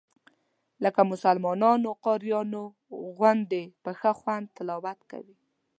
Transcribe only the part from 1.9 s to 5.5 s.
قاریانو غوندې په ښه خوند تلاوت کوي.